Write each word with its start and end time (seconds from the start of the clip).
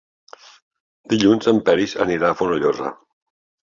Dilluns 1.15 1.53
en 1.53 1.63
Peris 1.71 1.97
anirà 2.09 2.35
a 2.35 2.43
Fonollosa. 2.43 2.95